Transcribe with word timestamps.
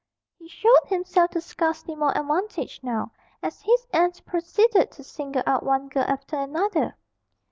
He 0.39 0.47
showed 0.47 0.81
himself 0.87 1.29
to 1.29 1.41
scarcely 1.41 1.93
more 1.93 2.09
advantage 2.17 2.79
now, 2.81 3.11
as 3.43 3.61
his 3.61 3.85
aunt 3.93 4.25
proceeded 4.25 4.89
to 4.93 5.03
single 5.03 5.43
out 5.45 5.61
one 5.61 5.89
girl 5.89 6.05
after 6.07 6.37
another. 6.37 6.97